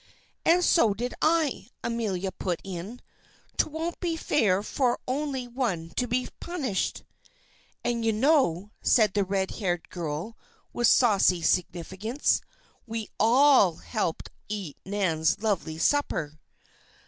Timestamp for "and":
0.43-0.63, 7.83-8.03